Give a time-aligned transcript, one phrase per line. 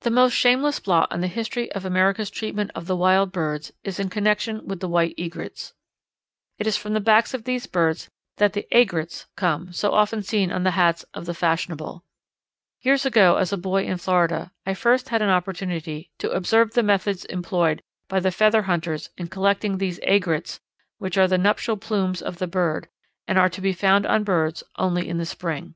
[0.04, 3.98] _The most shameless blot on the history of America's treatment of the wild birds is
[3.98, 5.72] in connection with the White Egrets.
[6.58, 10.52] It is from the backs of these birds that the "aigrettes" come, so often seen
[10.52, 12.04] on the hats of the fashionable.
[12.82, 16.82] Years ago, as a boy in Florida, I first had an opportunity to observe the
[16.82, 20.60] methods employed by the feather hunters in collecting these aigrettes
[20.98, 22.88] which are the nuptial plumes of the bird
[23.26, 25.74] and are to be found on birds only in the spring.